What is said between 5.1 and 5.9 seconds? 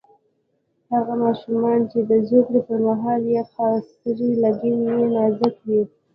نازک وي.